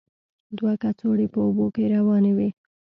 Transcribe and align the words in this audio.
دوه 0.57 0.73
کڅوړې 0.81 1.27
په 1.33 1.39
اوبو 1.45 1.65
کې 1.75 1.83
روانې 1.93 2.31
وې. 2.37 2.49